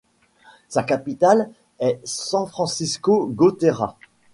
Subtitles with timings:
[0.67, 3.99] Sa capitale est San Francisco Gotera.